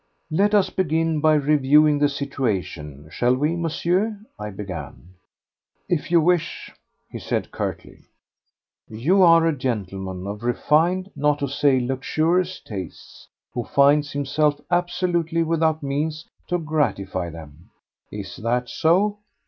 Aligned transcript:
"Let 0.31 0.55
us 0.55 0.71
begin 0.71 1.19
by 1.19 1.35
reviewing 1.35 1.99
the 1.99 2.09
situation, 2.09 3.07
shall 3.11 3.35
we, 3.35 3.55
Monsieur?" 3.55 4.19
I 4.39 4.49
began. 4.49 5.13
"If 5.87 6.09
you 6.09 6.19
wish," 6.19 6.71
he 7.11 7.19
said 7.19 7.51
curtly. 7.51 8.05
"You 8.87 9.21
are 9.21 9.45
a 9.45 9.55
gentleman 9.55 10.25
of 10.25 10.41
refined, 10.41 11.11
not 11.15 11.37
to 11.37 11.47
say 11.47 11.79
luxurious 11.79 12.59
tastes, 12.61 13.27
who 13.53 13.63
finds 13.63 14.11
himself 14.11 14.59
absolutely 14.71 15.43
without 15.43 15.83
means 15.83 16.25
to 16.47 16.57
gratify 16.57 17.29
them. 17.29 17.69
Is 18.11 18.37
that 18.37 18.69
so?" 18.69 19.19